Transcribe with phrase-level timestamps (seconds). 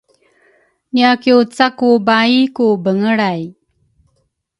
[0.93, 3.41] niakiucaku baai ku bengelray.